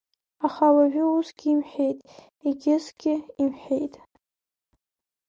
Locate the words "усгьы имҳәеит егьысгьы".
1.05-3.13